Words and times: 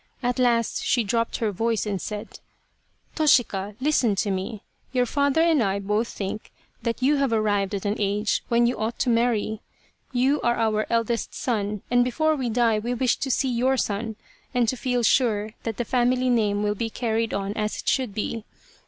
At 0.23 0.39
last 0.39 0.83
she 0.83 1.03
dropped 1.03 1.37
her 1.37 1.51
voice 1.51 1.85
and 1.85 2.01
said:" 2.01 2.39
Toshika, 3.15 3.75
listen 3.79 4.15
to 4.15 4.31
me! 4.31 4.63
Your 4.93 5.05
father 5.05 5.41
and 5.43 5.61
I 5.61 5.77
both 5.77 6.07
think 6.07 6.51
that 6.81 7.03
you 7.03 7.17
have 7.17 7.31
arrived 7.31 7.75
at 7.75 7.85
an 7.85 7.97
age 8.01 8.41
when 8.47 8.65
you 8.65 8.79
ought 8.79 8.97
to 8.97 9.11
marry. 9.11 9.61
You 10.11 10.41
are 10.41 10.55
our 10.55 10.87
eldest 10.89 11.35
son, 11.35 11.83
and 11.91 12.03
before 12.03 12.35
we 12.35 12.49
die 12.49 12.79
we 12.79 12.95
wish 12.95 13.17
to 13.17 13.29
see 13.29 13.51
your 13.55 13.77
son, 13.77 14.15
and 14.55 14.67
to 14.69 14.75
feel 14.75 15.03
sure 15.03 15.51
that 15.61 15.77
the 15.77 15.83
The 15.83 15.83
Lady 15.83 15.83
of 15.83 15.85
the 15.85 15.85
Picture 15.85 15.91
family 16.15 16.29
name 16.31 16.63
will 16.63 16.73
be 16.73 16.89
carried 16.89 17.35
on 17.35 17.53
as 17.53 17.77
it 17.79 17.87
should 17.87 18.15
be. 18.15 18.43